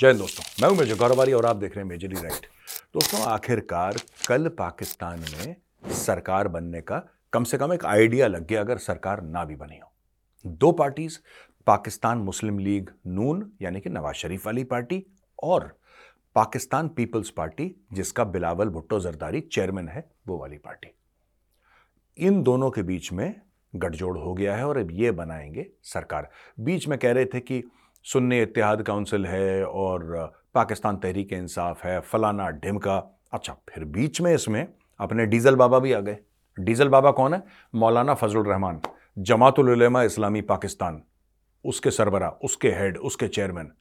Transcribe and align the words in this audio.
जय 0.00 0.08
हिंद 0.08 0.20
दोस्तों, 0.20 0.44
मैं 0.62 0.68
हूँ 0.68 0.78
मेजर 0.78 0.96
गौरवारी 0.96 1.32
और 1.32 1.46
आप 1.46 1.56
देख 1.56 1.76
रहे 1.76 1.82
हैं 1.82 1.88
मेजरी 1.88 2.14
राइट। 2.14 2.46
दोस्तों, 2.94 3.20
आखिरकार 3.20 3.96
कल 4.28 4.48
पाकिस्तान 4.48 5.20
में 5.20 5.56
सरकार 5.92 6.48
बनने 6.48 6.80
का 6.80 6.98
कम 7.32 7.44
से 7.44 7.58
कम 7.58 7.72
एक 7.72 7.84
आइडिया 7.84 8.26
लग 8.26 8.46
गया 8.46 8.60
अगर 8.60 8.78
सरकार 8.78 9.22
ना 9.22 9.44
भी 9.44 9.56
बनी 9.56 9.78
हो। 9.78 9.92
दो 10.46 10.72
parties, 10.72 11.18
Pakistan 11.66 12.18
Muslim 12.18 12.58
League 12.58 12.90
Noon, 13.06 13.52
यानी 13.62 13.80
कि 13.80 13.90
नवाज़ 13.90 14.16
शरीफ 14.16 14.46
वाली 14.46 14.64
पार्टी 14.64 15.06
और 15.42 15.78
पाकिस्तान 16.34 16.88
पीपल्स 16.88 17.30
पार्टी, 17.30 17.84
जिसका 17.92 18.24
बिलावल 18.24 18.68
भुट्टो 18.68 19.00
जरदारी 19.00 19.40
चेयरमैन 19.40 19.88
है, 19.88 20.10
वो 20.26 20.38
वाली 20.38 20.58
पार्टी। 20.58 20.94
इन 22.18 22.42
दोनों 22.42 22.70
के 22.70 22.82
बीच 22.82 23.12
में 23.12 23.40
गठजोड़ 23.76 24.18
हो 24.18 24.34
गया 24.34 24.56
है 24.56 24.66
और 24.66 24.78
अब 24.78 24.88
ये 24.90 25.10
बनाएँगे 25.10 25.66
सरकार। 25.82 26.30
बीच 26.60 26.88
में 26.88 26.98
कह 26.98 27.12
रहे 27.12 27.24
थे 27.24 27.40
कि 27.40 27.64
सुन्नी 28.04 28.42
इतिहाद 28.42 28.82
काउंसिल 28.82 29.26
है 29.26 29.64
और 29.64 30.32
पाकिस्तान 30.54 30.96
तहरीक 30.96 31.32
इंसाफ 31.32 31.84
है, 31.84 32.00
फलाना 32.00 32.50
ढिमका। 32.50 33.20
अच्छा 33.32 33.56
फिर 33.68 33.84
बीच 33.84 34.20
में 34.20 34.34
इसमें 34.34 34.68
अपने 35.00 35.26
डीजल 35.26 35.56
बाबा 35.56 35.78
भी 35.78 35.92
आ 35.92 36.00
गए। 36.00 36.18
डीजल 36.60 36.88
बाबा 36.88 37.10
कौन 37.10 37.34
है? 37.34 37.42
मौलाना 37.74 38.14
फजल 38.14 38.40
रहमान 38.40 38.80
जमातुलमा 39.18 40.02
इस्लामी 40.02 40.40
पाकिस्तान। 40.40 41.02
उसके 41.64 41.90
सरबरा, 41.90 42.28
उसके 42.28 42.70
हेड, 42.70 42.98
उसके 42.98 43.28
चेयरमैन, 43.28 43.72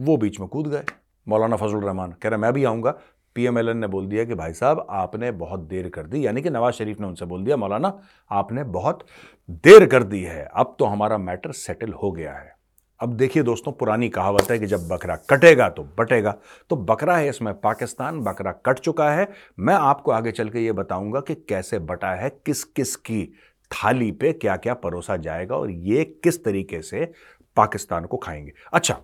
वो 0.00 0.16
बीच 0.16 0.40
में 0.40 0.48
कूद 0.48 0.66
गए। 0.66 0.84
मौलाना 1.28 1.56
फजल 1.56 1.76
रहमान 1.76 2.12
कह 2.12 2.28
रहे, 2.28 2.38
मैं 2.38 2.52
भी 2.52 2.64
आऊँगा। 2.64 2.98
पीएमएलएन 3.34 3.76
ने 3.76 3.86
बोल 3.86 4.06
दिया 4.06 4.24
कि, 4.24 4.34
भाई 4.34 4.52
साहब, 4.52 4.86
आपने 4.90 5.30
बहुत 5.30 5.60
देर 5.60 5.88
कर 5.88 6.02
दी। 6.02 6.26
यानी 6.26 6.42
कि 6.42 6.50
नवाज़ 6.50 6.74
शरीफ 6.74 7.00
ने 7.00 7.06
उनसे 7.06 7.24
बोल 7.24 7.44
दिया, 7.44 7.56
मौलाना, 7.56 8.00
आपने 8.30 8.64
बहुत 8.64 9.06
देर 9.50 9.86
कर 9.86 10.02
दी 10.02 10.22
है। 10.22 10.50
अब 10.54 10.76
तो 10.78 10.84
हमारा 10.84 11.18
मैटर 11.18 11.52
सेटल 11.52 11.92
हो 11.92 12.12
गया 12.12 12.32
है। 12.32 12.61
अब 13.02 13.12
देखिए 13.12 13.42
दोस्तों, 13.42 13.72
पुरानी 13.72 14.08
कहावत 14.08 14.50
है 14.50 14.58
कि 14.58 14.66
जब 14.66 14.86
बकरा 14.88 15.14
कटेगा 15.30 15.68
तो 15.68 15.82
बटेगा। 15.98 16.34
तो 16.70 16.76
बकरा 16.76 17.16
है 17.16 17.28
इसमें 17.28 17.52
पाकिस्तान, 17.60 18.20
बकरा 18.20 18.52
कट 18.66 18.78
चुका 18.78 19.10
है। 19.10 19.28
मैं 19.58 19.74
आपको 19.74 20.10
आगे 20.10 20.32
चल 20.32 20.48
के 20.48 20.60
ये 20.60 20.72
बताऊँगा 20.72 21.20
कि 21.20 21.34
कैसे 21.34 21.78
बटा 21.78 22.12
है 22.14 22.30
किस 22.46 22.62
किस 22.64 22.94
की 22.96 23.24
थाली 23.70 24.10
पे 24.12 24.32
क्या 24.32 24.56
क्या 24.56 24.74
परोसा 24.74 25.16
जाएगा 25.16 25.56
और 25.56 25.70
ये 25.70 26.04
किस 26.24 26.42
तरीके 26.44 26.82
से 26.82 27.12
पाकिस्तान 27.56 28.04
को 28.04 28.16
खाएँगे। 28.16 28.52
अच्छा 28.72 29.00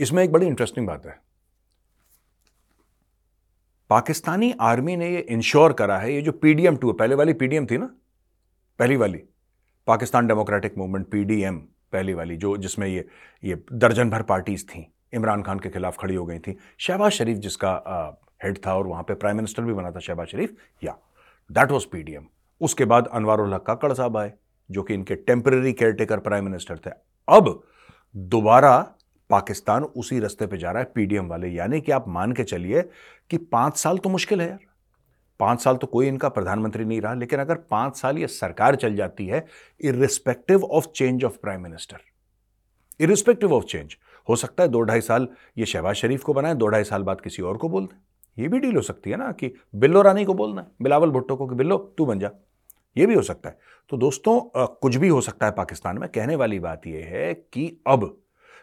इसमें 0.00 0.24
एक 0.24 0.32
बड़ी 0.32 0.46
इंटरेस्टिंग 0.46 0.86
बात 0.86 1.06
है। 1.06 1.18
पाकिस्तानी 3.90 4.54
आर्मी 4.60 4.96
ने 4.96 5.10
ये 5.10 5.20
इंश्योर 5.20 5.72
करा 5.72 5.98
है, 5.98 6.14
ये 6.14 6.22
जो 6.22 6.32
पीडीएम 6.32 6.76
टू 6.76 6.92
पहले 6.92 7.14
वाली 7.14 7.32
पीडीएम 7.32 7.66
थी 7.66 7.78
ना? 7.78 7.94
पहली 8.78 8.96
वाली, 8.96 9.22
पाकिस्तान 9.86 10.26
डेमोक्रेटिक 10.26 10.78
मूवमेंट 10.78 11.06
पीडीएम 11.06 11.62
पहली 11.96 12.14
वाली, 12.14 12.36
जो 12.36 12.56
जिसमें 12.56 12.86
ये 12.88 13.06
ये 13.42 13.62
दर्जन 13.74 14.10
भर 14.10 14.22
पार्टीज़ 14.24 14.64
थी, 14.66 14.86
इमरान 15.14 15.42
खान 15.42 15.58
के 15.58 15.68
खिलाफ 15.70 15.96
खड़ी 15.98 16.14
हो 16.14 16.24
गई 16.26 16.38
थी। 16.38 16.56
शहबाज 16.78 17.12
शरीफ 17.12 17.38
जिसका 17.38 17.72
हेड 18.44 18.58
था 18.66 18.74
और 18.74 18.86
वहाँ 18.86 19.02
पे 19.02 19.14
प्राइम 19.16 19.36
मिनिस्टर 19.36 19.62
भी 19.62 19.72
बना 19.74 19.90
था, 19.90 20.00
शहबाज 20.00 20.28
शरीफ, 20.28 20.56
या 20.82 20.96
दैट 21.50 21.70
वॉज़ 21.70 21.86
पीडीएम 21.92 22.26
उसके 22.60 22.84
बाद 22.84 23.06
अनवर 23.08 23.40
हक 23.54 23.64
काकड़ 23.66 23.92
साहब 23.92 24.16
आए, 24.16 24.32
जो 24.70 24.82
कि 24.82 24.94
इनके 24.94 25.14
टेम्पररी 25.16 25.72
केयरटेकर 25.72 26.18
प्राइम 26.20 26.44
मिनिस्टर 26.44 26.78
थे। 26.78 26.90
अब 27.28 27.62
दोबारा 28.14 28.78
पाकिस्तान 29.30 29.84
उसी 29.96 30.18
रास्ते 30.20 30.46
पे 30.46 30.56
जा 30.58 30.70
रहा 30.70 30.82
है 30.82 30.90
पीडीएम 30.94 31.28
वाले। 31.28 31.48
यानी 31.48 31.80
कि 31.80 31.92
आप 31.92 32.08
मान 32.08 32.32
के 32.32 32.44
चलिए 32.44 32.82
कि 33.30 33.36
पाँच 33.38 33.76
साल 33.76 33.98
तो 33.98 34.08
मुश्किल 34.08 34.40
है 34.40 34.48
यार। 34.48 34.58
पाँच 35.40 35.60
साल 35.60 35.76
तो 35.76 35.86
कोई 35.86 36.06
इनका 36.08 36.28
प्रधानमंत्री 36.28 36.84
नहीं 36.84 37.00
रहा, 37.00 37.14
लेकिन 37.14 37.40
अगर 37.40 37.54
पाँच 37.70 37.96
साल 37.96 38.18
ये 38.18 38.26
सरकार 38.26 38.76
चल 38.76 38.96
जाती 38.96 39.26
है 39.26 39.44
irrespective 39.80 40.64
of 40.64 40.86
change 40.86 41.24
of 41.24 41.38
prime 41.38 41.62
minister 41.62 42.00
irrespective 43.00 43.52
of 43.52 43.64
change 43.64 43.96
हो 44.28 44.36
सकता 44.36 44.62
है 44.62 44.68
दो 44.68 44.80
ढाई 44.80 45.00
साल 45.00 45.28
ये 45.58 45.66
शहबाज 45.66 45.94
शरीफ 45.94 46.22
को 46.22 46.34
बनाए, 46.34 46.54
दो 46.54 46.66
ढाई 46.66 46.84
साल 46.84 47.02
बाद 47.02 47.20
किसी 47.20 47.42
और 47.42 47.56
को 47.56 47.68
बोल 47.68 47.84
दें। 47.84 47.96
ये 48.36 48.48
भी 48.48 48.58
डील 48.58 48.76
हो 48.76 48.82
सकती 48.82 49.10
है 49.10 49.16
ना 49.16 49.30
कि 49.32 49.52
बिल्लो 49.74 50.02
रानी 50.02 50.24
को 50.24 50.34
बोलना 50.34 50.60
है, 50.60 50.68
बिलावल 50.82 51.10
भुट्टो 51.10 51.36
को 51.36 51.46
कि 51.46 51.54
बिल्लो, 51.54 51.76
तू 51.98 52.06
बन 52.06 52.18
जा। 52.18 52.30
ये 52.96 53.06
भी 53.06 53.14
हो 53.14 53.22
सकता 53.22 53.48
है। 53.48 53.58
तो 53.90 53.96
दोस्तों 53.96 54.40
कुछ 54.74 54.96
भी 54.96 55.08
हो 55.08 55.20
सकता 55.20 55.46
है 55.46 55.52
पाकिस्तान 55.52 55.98
में। 55.98 56.08
कहने 56.08 56.36
वाली 56.36 56.58
बात 56.60 56.86
यह 56.86 57.06
है 57.06 57.32
कि 57.34 57.66
अब 57.86 58.16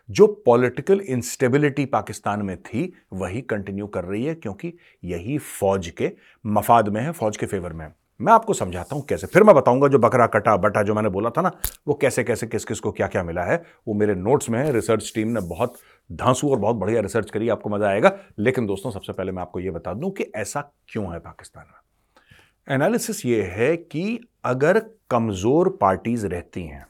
जो 0.09 0.27
पॉलिटिकल 0.45 0.99
इंस्टेबिलिटी 0.99 1.85
पाकिस्तान 1.85 2.41
में 2.41 2.55
थी, 2.57 2.93
वही 3.13 3.41
कंटिन्यू 3.41 3.87
कर 3.87 4.03
रही 4.03 4.23
है, 4.25 4.35
क्योंकि 4.35 4.73
यही 5.03 5.37
फौज 5.37 5.89
के 5.89 6.11
मफाद 6.45 6.89
में 6.89 7.01
है, 7.01 7.11
फौज 7.11 7.37
के 7.37 7.45
फेवर 7.45 7.73
में 7.73 7.85
है। 7.85 7.95
मैं 8.19 8.33
आपको 8.33 8.53
समझाता 8.53 8.95
हूँ 8.95 9.05
कैसे। 9.05 9.27
फिर 9.27 9.43
मैं 9.43 9.55
बताऊँगा 9.55 9.87
जो 9.87 9.99
बकरा 9.99 10.27
कटा 10.27 10.55
बटा 10.57 10.81
जो 10.83 10.93
मैंने 10.93 11.09
बोला 11.09 11.29
था 11.29 11.41
ना, 11.41 11.51
वो 11.87 11.93
कैसे 11.93 12.23
कैसे, 12.23 12.47
किस 12.47 12.65
किस 12.65 12.79
को 12.79 12.91
क्या 12.91 13.07
क्या 13.07 13.23
मिला 13.23 13.43
है। 13.43 13.61
वो 13.87 13.93
मेरे 13.93 14.15
नोट्स 14.15 14.49
में 14.49 14.59
है 14.59 14.71
रिसर्च 14.71 15.11
टीम 15.15 15.27
ने 15.27 15.41
बहुत 15.41 15.77
धांसू 16.09 16.49
और 16.51 16.59
बहुत 16.59 16.75
बढ़िया 16.75 17.01
रिसर्च 17.01 17.31
करी, 17.31 17.49
आपको 17.49 17.69
मज़ा 17.69 17.87
आएगा। 17.87 18.11
लेकिन 18.39 18.65
दोस्तों, 18.65 18.91
सबसे 18.91 19.13
पहले 19.13 19.31
मैं 19.31 19.41
आपको 19.41 19.59
ये 19.59 19.71
बता 19.71 19.93
दूँ 19.93 20.11
कि 20.11 20.31
ऐसा 20.35 20.61
क्यों 20.89 21.11
है 21.13 21.19
पाकिस्तान 21.19 21.65
में। 21.65 22.75
एनालिसिस 22.75 23.25
ये 23.25 23.41
है 23.43 23.75
कि 23.77 24.19
अगर 24.45 24.79
कमज़ोर 25.09 25.77
पार्टीज़ 25.81 26.27
रहती 26.27 26.63
हैं 26.63 26.85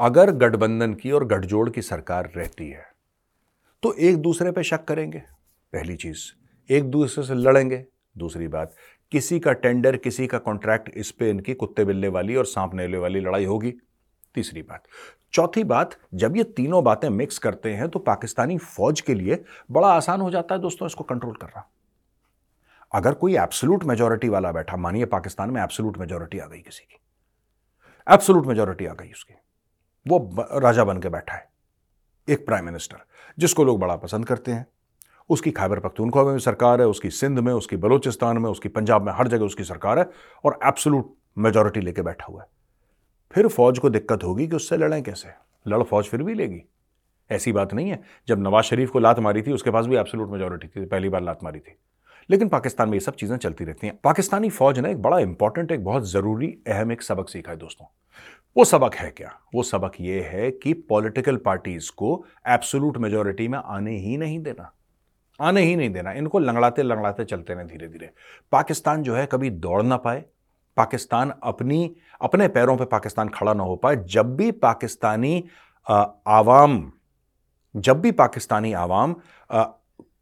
अगर 0.00 0.30
गठबंधन 0.32 0.94
की 0.94 1.10
और 1.10 1.24
गठजोड़ 1.26 1.68
की 1.70 1.82
सरकार 1.82 2.30
रहती 2.36 2.68
है 2.68 2.86
तो 3.82 3.92
एक 3.94 4.16
दूसरे 4.16 4.50
पे 4.52 4.62
शक 4.62 4.84
करेंगे, 4.84 5.18
पहली 5.72 5.96
चीज़। 5.96 6.24
एक 6.70 6.84
दूसरे 6.84 7.24
से 7.24 7.34
लड़ेंगे, 7.34 7.84
दूसरी 8.16 8.48
बात, 8.48 8.74
किसी 9.12 9.38
का 9.40 9.52
टेंडर, 9.54 9.96
किसी 9.96 10.26
का 10.26 10.38
कॉन्ट्रैक्ट 10.38 10.88
इस 10.90 11.10
पे 11.10 11.30
इनकी 11.30 11.54
कुत्ते 11.54 11.84
बिल्ले 11.84 12.08
वाली 12.08 12.36
और 12.36 12.46
सांप 12.46 12.74
नेले 12.74 12.98
वाली 12.98 13.20
लड़ाई 13.20 13.44
होगी, 13.44 13.72
तीसरी 14.34 14.62
बात। 14.62 14.82
चौथी 15.32 15.64
बात, 15.64 15.96
जब 16.14 16.36
ये 16.36 16.44
तीनों 16.46 16.82
बातें 16.84 17.08
मिक्स 17.10 17.38
करते 17.38 17.74
हैं 17.74 17.88
तो 17.88 17.98
पाकिस्तानी 18.00 18.58
फौज 18.58 19.00
के 19.00 19.14
लिए 19.14 19.42
बड़ा 19.70 19.88
आसान 19.88 20.20
हो 20.20 20.30
जाता 20.30 20.54
है 20.54 20.60
दोस्तों 20.60 20.86
इसको 20.86 21.04
कंट्रोल 21.04 21.34
करना। 21.34 21.68
अगर 22.92 23.14
कोई 23.14 23.36
एब्सोलूट 23.36 23.84
मेजोरिटी 23.84 24.28
वाला 24.28 24.52
बैठा, 24.52 24.76
मानिए 24.76 25.04
पाकिस्तान 25.06 25.50
में 25.50 25.62
एब्सोलूट 25.62 25.98
मेजोरिटी 25.98 26.38
आ 26.38 26.46
गई 26.46 26.60
किसी 26.60 26.84
की। 26.84 27.00
एब्सोलूट 28.06 28.46
मेजोरिटी 28.46 28.86
आ 28.86 28.94
गई 28.94 29.10
उसकी। 29.10 29.34
वो 30.06 30.18
राजा 30.52 30.84
बन 30.84 30.98
के 30.98 31.08
बैठा 31.08 31.34
है, 31.34 31.48
एक 32.28 32.46
प्राइम 32.46 32.64
मिनिस्टर 32.64 32.98
जिसको 33.38 33.64
लोग 33.64 33.78
बड़ा 33.80 33.96
पसंद 33.96 34.26
करते 34.26 34.52
हैं। 34.52 34.66
उसकी 35.30 35.50
खैबर 35.50 35.80
पख्तूनख्वा 35.80 36.22
में 36.24 36.32
भी 36.34 36.40
सरकार 36.40 36.80
है, 36.80 36.86
उसकी 36.86 37.10
सिंध 37.10 37.38
में, 37.38 37.52
उसकी 37.52 37.76
बलूचिस्तान 37.76 38.38
में, 38.38 38.48
उसकी 38.50 38.68
पंजाब 38.68 39.02
में, 39.02 39.12
हर 39.12 39.28
जगह 39.28 39.44
उसकी 39.44 39.64
सरकार 39.64 39.98
है 39.98 40.08
और 40.44 40.58
एब्सोलूट 40.64 41.14
मेजोरिटी 41.38 41.80
लेके 41.80 42.02
बैठा 42.02 42.26
हुआ 42.26 42.42
है। 42.42 42.48
फिर 43.32 43.48
फौज 43.48 43.78
को 43.78 43.90
दिक्कत 43.90 44.24
होगी 44.24 44.46
कि 44.48 44.56
उससे 44.56 44.76
लड़ें 44.76 45.02
कैसे? 45.02 45.28
लड़ 45.66 45.82
फौज 45.82 46.04
फिर 46.04 46.22
भी 46.22 46.34
लेगी। 46.34 46.62
ऐसी 47.30 47.52
बात 47.52 47.74
नहीं 47.74 47.90
है। 47.90 48.02
जब 48.28 48.38
नवाज़ 48.38 48.64
शरीफ 48.64 48.90
को 48.90 48.98
लात 48.98 49.18
मारी 49.18 49.42
थी, 49.42 49.52
उसके 49.52 49.70
पास 49.70 49.86
भी 49.86 49.96
एब्सोलूट 49.96 50.30
मेजोरिटी 50.30 50.68
थी, 50.68 50.84
पहली 50.86 51.08
बार 51.08 51.22
लात 51.22 51.44
मारी 51.44 51.58
थी। 51.58 51.76
लेकिन 52.30 52.48
पाकिस्तान 52.48 52.88
में 52.88 52.94
ये 52.94 53.00
सब 53.00 53.14
चीज़ें 53.14 53.36
चलती 53.36 53.64
रहती 53.64 53.86
हैं। 53.86 53.98
पाकिस्तानी 54.04 54.50
फौज 54.50 54.78
ने 54.78 54.90
एक 54.90 55.02
बड़ा 55.02 55.18
इंपॉर्टेंट 55.18 55.72
एक 55.72 55.84
बहुत 55.84 56.08
ज़रूरी, 56.10 56.46
अहम 56.66 56.92
एक 56.92 57.02
सबक 57.02 57.28
सीखा 57.28 57.50
है 57.50 57.56
दोस्तों। 57.58 57.86
वो 58.56 58.64
सबक 58.64 58.94
है 58.94 59.10
क्या? 59.10 59.32
वो 59.54 59.62
सबक 59.62 59.92
ये 60.00 60.20
है 60.22 60.50
कि 60.52 60.72
पॉलिटिकल 60.72 61.36
पार्टीज़ 61.36 61.90
को 61.96 62.24
एब्सोलूट 62.48 62.96
मेजोरिटी 62.98 63.48
में 63.48 63.58
आने 63.58 63.96
ही 63.98 64.16
नहीं 64.16 64.38
देना। 64.42 64.72
आने 65.40 65.62
ही 65.62 65.76
नहीं 65.76 65.90
देना। 65.90 66.12
इनको 66.12 66.38
लंगड़ाते 66.38 66.82
लंगड़ाते 66.82 67.24
चलते 67.24 67.52
हैं 67.52 67.66
धीरे 67.66 67.88
धीरे 67.88 68.10
पाकिस्तान 68.52 69.02
जो 69.02 69.14
है 69.14 69.26
कभी 69.26 69.50
दौड़ 69.50 69.82
ना 69.82 69.96
पाए। 69.96 70.24
पाकिस्तान 70.76 71.32
अपनी, 71.42 71.94
अपने 72.20 72.48
पैरों 72.48 72.76
पे 72.76 72.84
पाकिस्तान 72.84 73.28
खड़ा 73.28 73.52
ना 73.54 73.62
हो 73.62 73.76
पाए। 73.76 73.96
जब 74.06 74.34
भी 74.36 74.50
पाकिस्तानी 74.52 75.44
आवाम, 75.86 76.90
जब 77.74 78.00
भी 78.00 78.12
पाकिस्तानी 78.12 78.72
आवाम 78.72 79.14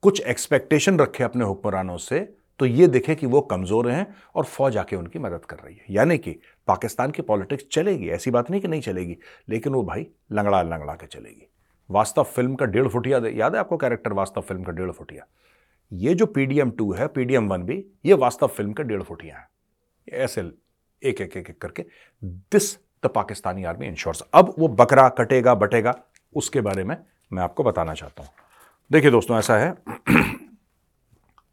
कुछ 0.06 0.21
एक्सपेक्टेशन 0.22 0.99
रखे 0.99 1.25
अपने 1.25 1.44
हुक्मरानों 1.44 1.97
से 1.99 2.19
तो 2.61 2.67
ये 2.67 2.87
दिखे 2.89 3.15
कि 3.15 3.27
वो 3.27 3.41
कमज़ोर 3.43 3.89
हैं 3.91 4.06
और 4.34 4.44
फौज 4.44 4.77
आके 4.77 4.97
उनकी 4.97 5.19
मदद 5.19 5.44
कर 5.44 5.56
रही 5.56 5.75
है। 5.75 5.84
यानी 5.91 6.19
कि 6.19 6.34
पाकिस्तान 6.69 7.11
की 7.11 7.22
पॉलिटिक्स 7.22 7.65
चलेगी, 7.72 8.09
ऐसी 8.09 8.31
बात 8.31 8.50
नहीं 8.50 8.61
कि 8.61 8.69
नहीं 8.69 8.81
चलेगी, 8.81 9.17
लेकिन 9.49 9.72
वो 9.72 9.83
भाई 9.83 10.06
लंगड़ा 10.33 10.62
लंगड़ा 10.62 10.94
के 10.94 11.06
चलेगी। 11.06 11.49
वास्तव 11.91 12.22
फ़िल्म 12.25 12.55
का 12.55 12.67
डेढ़ 12.67 12.89
फुटिया, 12.89 13.19
याद 13.19 13.55
है 13.55 13.61
आपको 13.61 13.77
कैरेक्टर 13.77 14.12
वास्तव 14.12 14.41
फ़िल्म 14.43 14.62
का 14.62 14.73
डेढ़ 14.73 14.91
फुटिया? 14.93 15.26
ये 15.93 16.14
जो 16.14 16.26
पीडीएम 16.29 16.70
टू 16.70 16.93
है 16.93 17.08
पीडीएम 17.08 17.49
वन 17.49 17.62
भी, 17.62 17.85
ये 18.06 18.14
वास्तव 18.14 18.47
फ़िल्म 18.49 18.73
का 18.73 18.85
डेढ़ 18.85 19.03
फुटिया 19.03 19.37
है। 19.37 20.23
ऐसे 20.23 20.50
एक 21.03 21.20
एक 21.20 21.37
एक 21.37 21.50
एक 21.50 21.58
करके 21.58 21.87
this 22.23 22.75
the 23.05 23.11
Pakistani 23.14 23.64
army 23.64 23.87
ensures 23.87 24.23
अब 24.35 24.55
वो 24.58 24.69
बकरा 24.70 25.08
कटेगा, 25.11 25.55
बटेगा, 25.56 26.00
उसके 26.35 26.61
बारे 26.61 26.85
में 26.85 26.97
मैं 27.32 27.43
आपको 27.43 27.64
बताना 27.64 27.94
चाहता 27.94 28.23
हूँ। 28.23 28.31
देखिए 28.91 29.11
दोस्तों, 29.11 29.38
ऐसा 29.38 29.56
है। 29.56 29.71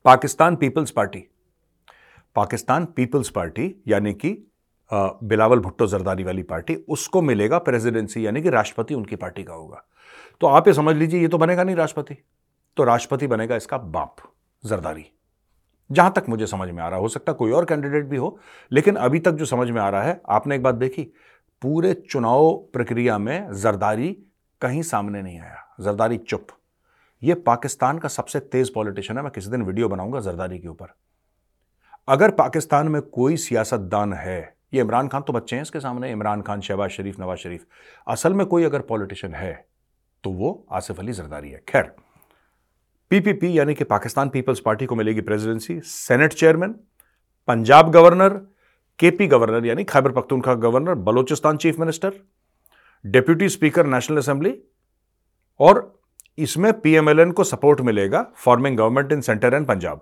Pakistan 0.06 0.56
People's 0.56 0.92
Party, 0.92 1.20
Pakistan 2.36 2.86
People's 2.86 3.30
Party 3.30 3.84
यानी 3.88 4.14
कि 4.14 4.32
बिलावल 4.92 5.60
भुट्टो 5.60 5.88
जरदारी 5.88 6.24
वाली 6.24 6.44
पार्टी, 6.44 6.76
उसको 6.76 7.22
मिलेगा 7.22 7.58
प्रेसिडेंसी 7.60 8.26
यानी 8.26 8.42
कि 8.42 8.50
राष्ट्रपति 8.50 8.94
उनकी 8.94 9.16
पार्टी 9.16 9.44
का 9.44 9.54
होगा। 9.54 9.84
तो 10.42 10.48
आप 10.48 10.68
ये 10.68 10.74
समझ 10.74 10.96
लीजिए, 10.96 11.22
ये 11.22 11.28
तो 11.28 11.38
बनेगा 11.38 11.64
नहीं 11.64 11.76
राष्ट्रपति। 11.76 12.18
तो 12.78 12.84
राष्ट्रपति 12.84 13.28
बनेगा 13.28 13.56
इसका 13.56 13.78
बाप, 13.78 14.16
जरदारी। 14.64 15.06
जहाँ 15.90 16.14
तक 16.16 16.30
मुझे 16.30 16.48
समझ 16.48 16.70
में 16.70 16.84
आ 16.84 16.90
रहा, 16.90 17.00
हो 17.00 17.08
सकता 17.08 17.34
कोई 17.34 17.52
और 17.52 17.66
कैंडिडेट 17.66 18.06
भी 18.06 18.18
हो, 18.18 18.38
लेकिन 18.72 18.96
अभी 18.96 19.20
तक 19.20 19.32
जो 19.32 19.46
समझ 19.46 19.70
में 19.70 19.82
आ 19.82 19.90
रहा 19.90 20.04
है, 20.04 20.22
आपने 20.30 20.56
एक 20.56 20.64
बात 20.64 20.76
देखी, 20.76 21.04
पूरे 21.62 21.94
चुनाव 21.94 22.54
प्रक्रिया 22.74 23.18
में 23.18 23.54
जरदारी 23.54 24.18
कहीं 24.62 24.82
सामने 24.84 25.22
नहीं 25.22 25.40
आया। 25.40 25.76
जरदारी 25.82 26.18
चुप। 26.18 26.48
ये 27.24 27.34
पाकिस्तान 27.42 27.98
का 27.98 28.08
सबसे 28.10 28.40
तेज 28.42 28.70
पॉलिटिशियन 28.74 29.18
है, 29.18 29.24
मैं 29.24 29.32
किसी 29.32 29.50
दिन 29.50 29.62
वीडियो 29.64 29.90
बनाऊँगा 29.90 30.20
जरदारी 30.22 30.60
के 30.60 30.68
ऊपर। 30.68 30.94
अगर 32.08 32.32
पाकिस्तान 32.34 32.88
में 32.88 33.02
कोई 33.04 33.38
सियासतदान 33.40 34.14
है, 34.14 34.56
ये 34.74 34.82
इमरान 34.82 35.08
खान 35.08 35.22
तो 35.22 35.34
बच्चे 35.34 35.56
हैं 35.56 35.62
इसके 35.62 35.80
सामने, 35.80 36.12
इमरान 36.12 36.42
खान, 36.42 36.62
शहबाज 36.62 36.90
शरीफ, 36.92 37.20
नवाज़ 37.20 37.40
शरीफ, 37.40 37.66
असल 38.08 38.34
में 38.34 38.46
कोई 38.48 38.64
अगर 38.64 38.82
पॉलिटिशियन 38.84 39.34
है 39.34 39.54
तो 40.24 40.30
वो 40.32 40.66
आसिफ 40.72 41.00
अली 41.00 41.14
जरदारी 41.14 41.50
है। 41.50 41.64
खैर 41.68 41.92
पीपीपी 43.12 43.58
यानी 43.58 43.74
कि 43.74 43.84
पाकिस्तान 43.86 44.30
पीपल्स 44.30 44.60
पार्टी 44.60 44.86
को 44.86 44.96
मिलेगी 44.96 45.22
presidency 45.22 45.80
senate 45.86 46.34
chairman 46.34 46.76
Punjab 47.48 47.92
governor 47.92 48.38
KP 49.00 49.28
governor 49.28 49.66
यानी 49.66 49.84
Khyber 49.86 50.12
Pakhtunkhwa 50.12 50.54
governor, 50.56 50.96
Balochistan 50.96 51.58
chief 51.58 51.80
minister 51.80 52.14
deputy 53.06 53.50
speaker 53.50 53.86
national 53.88 54.18
assembly 54.18 54.54
और 55.60 55.82
इसमें 56.38 56.72
पीएमएलएन 56.82 57.32
को 57.32 57.44
सपोर्ट 57.44 57.82
मिलेगा 57.82 58.26
forming 58.36 58.78
government 58.78 59.12
in 59.12 59.22
centre 59.22 59.54
and 59.54 59.68
Punjab 59.68 60.02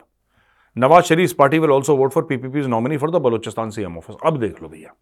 Nawaz 0.75 1.06
Sharif 1.06 1.33
party 1.33 1.60
will 1.60 1.72
also 1.72 1.95
vote 1.98 2.12
for 2.12 2.24
PPP 2.24 2.68
nominee 2.68 2.98
for 2.98 3.12
the 3.12 3.22
Balochistan 3.22 3.69
CM 3.69 3.98
office 3.98 4.16
अब 4.25 4.39
देख 4.39 4.62
लो 4.62 4.69
भैया, 4.69 4.94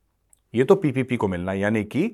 ये 0.53 0.63
तो 0.63 0.75
PPP 0.75 1.17
को 1.17 1.27
मिलना 1.27 1.51
है, 1.51 1.59
यानी 1.59 1.83
कि 1.83 2.11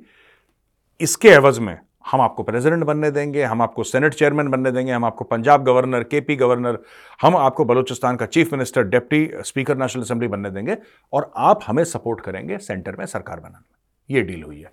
इसके 0.99 1.29
एवज 1.29 1.59
में 1.59 1.77
हम 2.11 2.21
आपको 2.21 2.43
प्रेसिडेंट 2.43 2.83
बनने 2.83 3.09
देंगे, 3.11 3.43
हम 3.43 3.61
आपको 3.61 3.83
सेनेट 3.83 4.13
चेयरमैन 4.13 4.49
बनने 4.49 4.71
देंगे, 4.71 4.91
हम 4.91 5.05
आपको 5.05 5.25
पंजाब 5.25 5.63
गवर्नर 5.63 6.03
केपी 6.03 6.35
गवर्नर 6.35 6.77
हम 7.21 7.35
आपको 7.37 7.65
बलूचिस्तान 7.65 8.15
का 8.15 8.25
chief 8.25 8.53
minister 8.53 8.83
deputy 8.83 9.29
speaker 9.41 9.77
national 9.77 10.03
assembly 10.03 10.27
बनने 10.27 10.49
देंगे 10.49 10.77
और 11.13 11.31
आप 11.37 11.59
हमें 11.67 11.83
सपोर्ट 11.85 12.21
करेंगे 12.21 12.57
सेंटर 12.59 12.95
में 12.95 13.05
सरकार 13.05 13.39
बनाने 13.39 13.57
में। 13.57 14.17
ये 14.17 14.21
डील 14.23 14.43
हुई 14.43 14.61
है। 14.61 14.71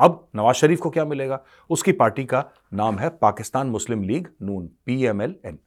अब 0.00 0.28
नवाज़ 0.36 0.56
शरीफ 0.56 0.80
को 0.80 0.90
क्या 0.90 1.04
मिलेगा? 1.04 1.44
उसकी 1.70 1.92
पार्टी 1.92 2.24
का 2.24 2.50
नाम 2.74 2.98
है 2.98 3.08
Pakistan 3.08 3.66
Muslim 3.66 4.02
League, 4.02 4.28
Noon 4.42 4.70
PMLN 4.86 5.58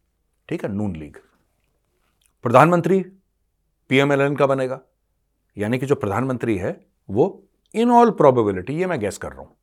ठीक 0.49 0.63
है? 0.65 0.71
नून 0.71 0.95
लीग। 0.95 1.17
प्रधानमंत्री 2.43 3.05
पीएमएलएन 3.89 4.35
का 4.35 4.45
बनेगा। 4.45 4.81
यानी 5.57 5.79
कि 5.79 5.85
जो 5.85 5.95
प्रधानमंत्री 5.95 6.57
है, 6.57 6.85
वो 7.09 7.43
इन 7.75 7.91
ऑल 7.91 8.11
प्रोबेबिलिटी 8.11 8.73
ये 8.73 8.85
मैं 8.85 8.99
गैस 8.99 9.17
कर 9.17 9.31
रहा 9.31 9.41
हूँ। 9.41 9.55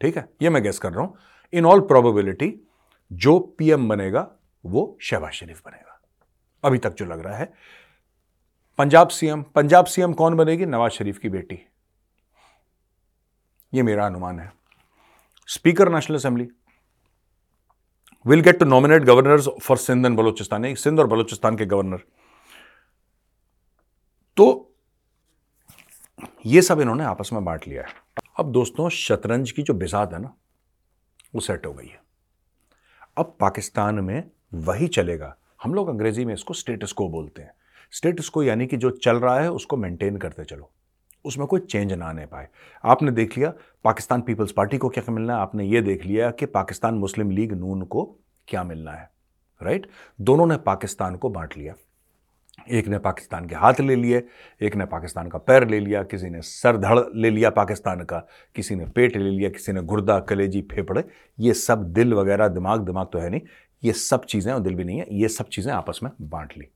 ठीक 0.00 0.16
है? 0.16 0.28
ये 0.42 0.50
मैं 0.50 0.62
गैस 0.62 0.78
कर 0.78 0.92
रहा 0.92 1.00
हूँ। 1.00 1.16
इन 1.52 1.66
ऑल 1.66 1.80
प्रोबेबिलिटी 1.80 2.68
जो 3.12 3.38
पीएम 3.38 3.88
बनेगा, 3.88 4.30
वो 4.66 4.98
शहबाज 5.00 5.32
शरीफ 5.32 5.62
बनेगा। 5.66 6.00
अभी 6.64 6.78
तक 6.78 6.94
जो 6.94 7.04
लग 7.04 7.20
रहा 7.20 7.36
है, 7.36 7.52
पंजाब 8.78 9.08
सीएम 9.08 9.42
पंजाब 9.42 9.84
सीएम 9.84 10.12
कौन 10.12 10.34
बनेगी? 10.34 10.66
नवाज़ 10.66 10.92
शरीफ 10.92 11.18
की 11.18 11.28
बेटी। 11.28 11.73
ये 13.74 13.82
मेरा 13.82 14.06
अनुमान 14.06 14.38
है। 14.38 14.52
Speaker 15.48 15.88
national 15.88 16.16
assembly 16.16 16.48
will 18.26 18.40
get 18.40 18.58
to 18.58 18.64
nominate 18.64 19.02
governors 19.02 19.48
for 19.62 19.76
Sindh 19.76 20.06
and 20.06 20.16
Balochistan 20.16 20.74
Sindh 20.74 21.00
और 21.00 21.06
बलोचिस्तान 21.06 21.56
के 21.56 21.66
गवर्नर 21.66 22.04
तो 24.36 24.46
ये 26.46 26.62
सब 26.62 26.80
इन्होंने 26.80 27.04
आपस 27.04 27.30
में 27.32 27.44
बांट 27.44 27.66
लिया 27.68 27.82
है। 27.82 27.92
अब 28.38 28.50
दोस्तों, 28.52 28.88
शतरंज 28.88 29.50
की 29.50 29.62
जो 29.62 29.74
बिजात 29.74 30.12
है 30.12 30.20
ना, 30.22 30.34
वो 31.34 31.40
सेट 31.40 31.66
हो 31.66 31.72
गई 31.72 31.86
है। 31.86 32.00
अब 33.18 33.36
पाकिस्तान 33.40 33.94
में 33.94 34.30
वही 34.54 34.88
चलेगा। 34.88 35.34
हम 35.62 35.74
लोग 35.74 35.88
अंग्रेज़ी 35.88 36.24
में 36.24 36.32
इसको 36.34 36.54
स्टेटस 36.54 36.92
को 36.92 37.08
बोलते 37.08 37.42
हैं। 37.42 37.52
स्टेटस 37.92 38.28
को 38.28 38.42
यानी 38.42 38.66
कि 38.66 38.76
जो 38.76 38.90
चल 38.90 39.16
रहा 39.16 39.38
है, 39.40 39.50
उसको 39.50 39.76
मेंटेन 39.76 40.16
करते 40.16 40.44
चलो। 40.44 40.70
उसमें 41.24 41.46
कोई 41.46 41.60
चेंज 41.60 41.92
ना 41.92 42.06
आने 42.06 42.26
पाए। 42.26 42.48
आपने 42.84 43.12
देख 43.12 43.36
लिया 43.38 43.52
पाकिस्तान 43.84 44.22
पीपल्स 44.22 44.52
पार्टी 44.52 44.78
को 44.78 44.88
क्या 44.88 45.12
मिलना 45.12 45.34
है? 45.34 45.40
आपने 45.40 45.64
ये 45.64 45.80
देख 45.82 46.04
लिया 46.06 46.30
कि 46.30 46.46
पाकिस्तान 46.48 46.94
मुस्लिम 46.96 47.30
लीग 47.30 47.52
नून 47.52 47.82
को 47.82 48.04
क्या 48.48 48.64
मिलना 48.64 48.92
है 48.92 49.10
राइट 49.60 49.86
दोनों 50.20 50.46
ने 50.46 50.56
पाकिस्तान 50.56 51.16
को 51.16 51.28
बांट 51.30 51.56
लिया। 51.56 51.74
एक 52.70 52.88
ने 52.88 52.98
पाकिस्तान 52.98 53.46
के 53.46 53.54
हाथ 53.54 53.80
ले 53.80 53.94
लिए, 53.96 54.22
एक 54.60 54.74
ने 54.76 54.84
पाकिस्तान 54.86 55.28
का 55.28 55.38
पैर 55.38 55.66
ले 55.68 55.78
लिया, 55.80 56.02
किसी 56.02 56.28
ने 56.30 56.40
सर 56.42 56.76
धड़ 56.76 56.98
ले 57.14 57.30
लिया 57.30 57.50
पाकिस्तान 57.50 58.04
का, 58.04 58.18
किसी 58.56 58.74
ने 58.74 58.86
पेट 58.86 59.16
ले 59.16 59.30
लिया, 59.30 59.50
किसी 59.50 59.72
ने 59.72 59.82
गुर्दा, 59.82 60.18
कलेजी, 60.20 60.60
फेफड़े। 60.72 61.04
ये 61.38 61.54
सब 61.54 61.82
दिल 61.92 62.14
वगैरह, 62.14 62.48
दिमाग 62.48 62.84
दिमाग 62.86 63.08
तो 63.12 63.18
है 63.18 63.30
नहीं। 63.30 63.40
ये 63.82 63.92
सब 63.92 64.24
चीज़ें, 64.24 64.52
और 64.52 64.60
दिल 64.60 64.74
भी 64.74 64.84
नहीं 64.84 64.98
है, 64.98 65.06
ये 65.10 65.28
सब 65.28 65.48
चीज़ें 65.48 65.72
आपस 65.72 66.00
में 66.02 66.10
बांट 66.20 66.52
ली। 66.58 66.68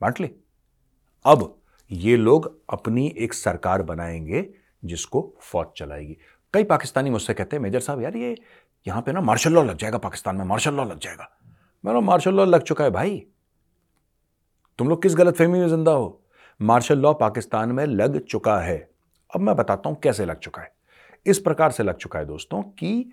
बांट 0.00 0.20
ली। 0.20 0.30
अब 1.24 1.58
ये 1.90 2.16
लोग 2.16 2.46
अपनी 2.70 3.06
एक 3.18 3.34
सरकार 3.34 3.82
बनाएँगे 3.82 4.48
जिसको 4.84 5.32
फौज 5.42 5.66
चलाएगी। 5.76 6.16
कई 6.54 6.64
पाकिस्तानी 6.64 7.10
मुझसे 7.10 7.34
कहते 7.34 7.56
हैं, 7.56 7.62
मेजर 7.62 7.80
साहब, 7.80 8.02
यार 8.02 8.16
ये 8.16 8.36
यहाँ 8.86 9.02
पे 9.02 9.12
ना 9.12 9.20
मार्शल 9.20 9.52
लॉ 9.52 9.62
लग 9.62 9.76
जाएगा 9.76 9.98
पाकिस्तान 9.98 10.36
में 10.36 10.44
मार्शल 10.44 10.74
लॉ 10.74 10.84
लग 10.84 10.98
जाएगा। 10.98 11.28
मैं 11.84 12.00
मार्शल 12.00 12.34
लॉ 12.34 12.44
लग 12.44 12.62
चुका 12.62 12.84
है 12.84 12.90
भाई। 12.90 13.26
तुम 14.78 14.88
लोग 14.88 15.02
किस 15.02 15.14
गलत 15.14 15.36
फहमी 15.36 15.58
में 15.60 15.68
ज़िंदा 15.68 15.92
हो? 15.92 16.22
मार्शल 16.60 16.98
लॉ 16.98 17.12
पाकिस्तान 17.14 17.72
में 17.72 17.84
लग 17.86 18.18
चुका 18.20 18.58
है। 18.60 18.78
अब 19.30 19.40
मैं 19.40 19.54
बताता 19.56 19.88
हूँ 19.88 19.98
कैसे 20.02 20.24
लग 20.24 20.38
चुका 20.38 20.62
है। 20.62 20.74
इस 21.26 21.38
प्रकार 21.38 21.70
से 21.70 21.82
लग 21.82 21.96
चुका 21.96 22.18
है 22.18 22.26
दोस्तों 22.26 22.62
कि 22.62 23.12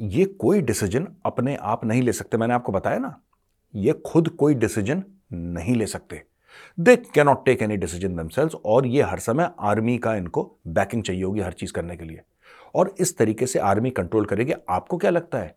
ये 0.00 0.24
कोई 0.24 0.60
डिसीज़न 0.60 1.06
अपने 1.26 1.56
आप 1.56 1.84
नहीं 1.84 2.02
ले 2.02 2.12
सकते। 2.12 2.36
मैंने 2.36 2.54
आपको 2.54 2.72
बताया 2.72 2.98
ना, 2.98 3.14
ये 3.74 3.92
खुद 4.06 4.28
कोई 4.28 4.54
डिसीज़न 4.54 5.02
नहीं 5.32 5.74
ले 5.76 5.86
सकते। 5.86 6.22
They 6.80 6.96
cannot 6.96 7.44
take 7.44 7.62
any 7.62 7.76
decision 7.76 8.16
themselves 8.16 8.54
और 8.54 8.86
ये 8.86 9.02
हर 9.02 9.18
समय 9.18 9.50
आर्मी 9.60 9.98
का 9.98 10.14
इनको 10.14 10.58
बैकिंग 10.66 11.02
चाहिए 11.02 11.24
होगी 11.24 11.40
हर 11.40 11.52
चीज़ 11.52 11.72
करने 11.72 11.96
के 11.96 12.04
लिए। 12.04 12.20
और 12.74 12.94
इस 12.98 13.16
तरीके 13.16 13.46
से 13.46 13.58
आर्मी 13.58 13.90
कंट्रोल 13.90 14.24
करेगी, 14.24 14.52
आपको 14.68 14.98
क्या 14.98 15.10
लगता 15.10 15.38
है? 15.38 15.56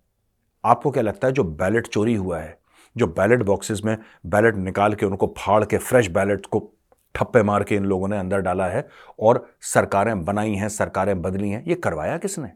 आपको 0.66 0.92
क्या 0.92 1.04
लगता 1.04 1.28
है 1.28 1.34
जो 1.34 1.44
बैलेट 1.44 1.88
चोरी 1.88 2.16
हुआ 2.16 2.40
है, 2.40 2.60
जो 2.98 3.08
बैलेट 3.08 3.44
बॉक्सेस 3.44 3.82
में 3.86 3.98
बैलेट 4.26 4.56
निकाल 4.56 4.94
के 4.94 5.06
उनको 5.06 5.34
फाड़ 5.38 5.66
के 5.66 5.78
फ्रेश 5.78 6.08
बैलेट 6.08 6.46
को 6.46 6.72
ठप्पे 7.16 7.44
मार 7.44 7.64
के 7.64 7.76
इन 7.76 7.86
लोगों 7.86 8.08
ने 8.08 8.18
अंदर 8.18 8.40
डाला 8.40 8.68
है 8.68 8.88
और 9.20 9.50
सरकारें 9.62 10.26
बनाई 10.26 10.54
हैं, 10.54 10.70
सरकारें 10.70 11.22
बदली 11.22 11.50
हैं, 11.50 11.64
ये 11.66 11.76
करवाया 11.76 12.18
किसने? 12.18 12.48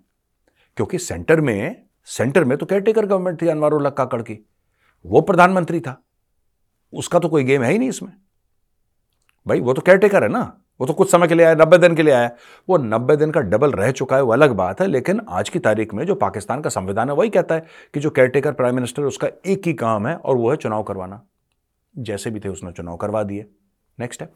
क्योंकि 0.77 0.97
सेंटर 0.97 1.41
में 1.41 1.83
सेंटर 2.05 2.43
में 2.43 2.57
तो 2.57 2.65
केयरटेकर 2.65 3.05
गवर्नमेंट 3.05 3.41
थी 3.41 3.47
अनवारुल्ला 3.47 3.89
काकड़ 3.89 4.21
की 4.21 4.49
वो 5.05 5.21
प्रधानमंत्री 5.21 5.79
था। 5.79 6.03
उसका 6.93 7.19
तो 7.19 7.29
कोई 7.29 7.43
गेम 7.43 7.63
है 7.63 7.71
ही 7.71 7.79
नहीं 7.79 7.89
इसमें। 7.89 8.13
भाई, 9.49 9.59
वो 9.59 9.73
तो 9.73 9.81
केयरटेकर 9.81 10.23
है 10.23 10.29
ना। 10.29 10.61
वो 10.81 10.87
तो 10.87 10.93
कुछ 10.93 11.11
समय 11.11 11.27
के 11.27 11.35
लिए 11.35 11.45
आया, 11.45 11.55
नब्बे 11.55 11.77
दिन 11.77 11.95
के 11.95 12.03
लिए 12.03 12.13
आया। 12.13 12.31
वो 12.69 12.77
नब्बे 12.77 13.15
दिन 13.15 13.31
का 13.31 13.41
डबल 13.41 13.71
रह 13.71 13.91
चुका 13.91 14.15
है, 14.15 14.21
वो 14.21 14.33
अलग 14.33 14.51
बात 14.51 14.81
है, 14.81 14.87
लेकिन 14.87 15.21
आज 15.29 15.49
की 15.49 15.59
तारीख 15.59 15.93
में 15.93 16.05
जो 16.05 16.15
पाकिस्तान 16.15 16.61
का 16.61 16.69
संविधान 16.69 17.09
है, 17.09 17.15
वही 17.15 17.29
कहता 17.29 17.55
है 17.55 17.65
कि 17.93 17.99
जो 17.99 18.09
केयरटेकर 18.09 18.51
प्राइम 18.51 18.75
मिनिस्टर 18.75 19.03
उसका 19.03 19.27
एक 19.45 19.67
ही 19.67 19.73
काम 19.73 20.07
है, 20.07 20.15
और 20.15 20.37
वो 20.37 20.51
है 20.51 20.57
चुनाव 20.57 20.83
करवाना। 20.83 21.21
जैसे 21.97 22.31
भी 22.31 22.39
थे, 22.39 22.49
उसने 22.49 22.71
चुनाव 22.71 22.97
करवा 22.97 23.23
दिए। 23.23 23.45
नेक्स्ट 23.99 24.23
स्टेप 24.23 24.33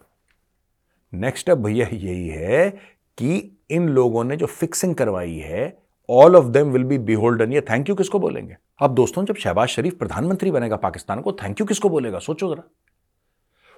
नेक्स्ट 1.13 1.39
स्टेप 1.39 1.57
भैया, 1.57 1.87
यही 1.93 2.27
है 2.27 2.69
कि 3.17 3.57
इन 3.69 3.89
लोगों 3.89 4.23
ने 4.23 4.37
जो 4.37 4.45
फिक्सिंग 4.45 4.95
करवाई 4.95 5.35
है 5.35 5.77
all 6.09 6.35
of 6.35 6.45
them 6.45 6.67
will 6.67 6.83
be 6.83 6.97
beholden 6.97 7.53
ये 7.53 7.61
थैंक 7.61 7.89
यू 7.89 7.95
किसको 7.95 8.19
बोलेंगे? 8.19 8.57
अब 8.79 8.95
दोस्तों, 8.95 9.25
जब 9.25 9.35
शहबाज 9.35 9.67
शरीफ 9.67 9.93
प्रधानमंत्री 9.93 10.51
बनेगा 10.51 10.75
पाकिस्तान 10.75 11.21
को 11.21 11.31
थैंक 11.31 11.59
यू 11.59 11.65
किसको 11.65 11.89
बोलेगा? 11.89 12.19
सोचो 12.19 12.55
जरा। 12.55 12.63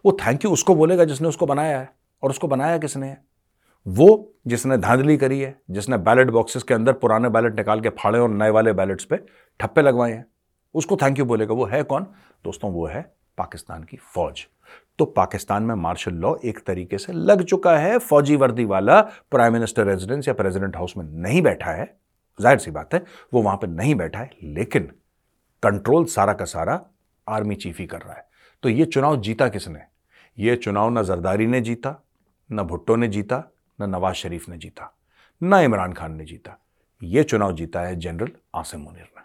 वो 0.06 0.18
थैंक 0.22 0.46
यू 0.46 0.52
उसको 0.52 0.76
बोलेगा 0.76 1.06
जिसने 1.06 1.28
उसको 1.28 1.46
बनाया 1.46 1.80
है 1.80 1.90
और 2.24 2.30
उसको 2.30 2.48
बनाया 2.48 2.78
किसने 2.78 3.08
है? 3.08 3.24
वो 3.86 4.34
जिसने 4.48 4.78
धांधली 4.78 5.18
करी 5.18 5.40
है, 5.40 5.56
जिसने 5.72 5.98
बैलेट 5.98 6.30
बॉक्सेस 6.30 6.64
के 6.64 6.74
अंदर 6.74 6.94
पुराने 6.94 7.30
बैलेट 7.30 7.56
निकाल 7.56 7.82
के 7.82 7.90
फाड़े 7.92 8.20
और 8.20 8.30
नए 8.30 8.50
वाले 8.50 8.74
बैलेट्स 8.74 9.06
पे 9.06 9.18
ठप्पे 9.60 9.82
लगवाए 9.82 10.12
हैं। 10.12 10.26
उसको 10.76 10.98
थैंक 10.98 11.20
यू 11.20 11.26
बोलेगा, 11.26 11.54
वो 11.54 11.66
है 11.66 11.82
कौन? 11.84 12.08
दोस्तों, 12.46 12.72
वो 12.72 12.86
है 12.86 13.02
पाकिस्तान 13.38 13.84
की 13.84 13.98
फौज। 13.98 14.46
तो 15.00 15.06
पाकिस्तान 15.06 15.64
में 15.64 15.76
मार्शल 15.76 16.14
लॉ 16.14 16.36
एक 16.46 16.60
तरीके 16.60 16.98
से 16.98 17.14
लग 17.14 17.44
चुका 17.44 17.78
है 17.78 17.98
फौजी 18.00 18.36
वर्दी 18.36 18.66
वाला 18.66 19.00
प्राइम 19.32 19.54
मिनिस्टर 19.54 19.86
रेजिडेंस 19.86 20.28
या 20.28 20.34
प्रेसिडेंट 20.34 20.76
हाउस 20.76 20.98
में 20.98 21.06
नहीं 21.06 21.42
बैठा 21.42 21.72
है। 21.72 21.96
ज़ाहिर 22.40 22.60
सी 22.60 22.72
बात 22.72 22.94
है, 22.94 23.04
वो 23.34 23.42
वहाँ 23.42 23.58
पर 23.58 23.68
नहीं 23.68 23.96
बैठा 23.96 24.20
है, 24.20 24.30
लेकिन 24.44 24.92
कंट्रोल 25.64 26.06
सारा 26.06 26.34
का 26.34 26.46
सारा 26.46 26.80
आर्मी 27.28 27.56
चीफ 27.56 27.80
ही 27.80 27.86
कर 27.86 28.02
रहा 28.02 28.14
है। 28.14 28.26
तो 28.64 28.70
ये 28.70 28.86
चुनाव 28.86 29.20
जीता 29.22 29.48
किसने? 29.48 29.80
ये 30.40 30.56
चुनाव 30.56 30.90
न 30.90 31.04
जरदारी 31.04 31.48
ने 31.48 31.62
जीता, 31.62 32.04
न 32.52 32.64
भुट्टो 32.64 32.96
ने 32.96 33.08
जीता, 33.08 33.44
न 33.82 33.90
नवाज़ 33.90 34.16
शरीफ 34.16 34.50
ने 34.50 34.58
जीता, 34.58 34.98
न 35.44 35.54
इमरान 35.54 35.94
खान 35.94 36.16
ने 36.16 36.26
जीता। 36.26 36.58
ये 37.04 37.24
चुनाव 37.24 37.54
जीता 37.54 37.82
है 37.82 37.96
जनरल 37.96 38.32
आसिम 38.56 38.80
मुनिर 38.80 39.10
ने। 39.18 39.25